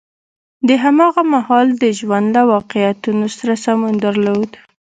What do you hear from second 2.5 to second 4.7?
واقعیتونو سره سمون درلود.